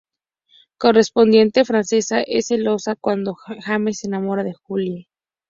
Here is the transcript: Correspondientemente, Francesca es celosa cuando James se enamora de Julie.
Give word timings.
Correspondientemente, 0.79 1.63
Francesca 1.63 2.21
es 2.21 2.47
celosa 2.47 2.95
cuando 2.95 3.35
James 3.59 3.99
se 3.99 4.07
enamora 4.07 4.43
de 4.43 4.55
Julie. 4.55 5.07